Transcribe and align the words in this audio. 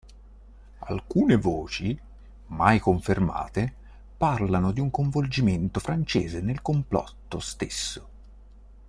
Alcune 0.79 1.35
voci, 1.35 1.95
mai 2.47 2.79
confermate, 2.79 3.71
parlano 4.17 4.71
di 4.71 4.79
un 4.79 4.89
coinvolgimento 4.89 5.79
francese 5.79 6.41
nel 6.41 6.63
complotto 6.63 7.39
stesso. 7.39 8.09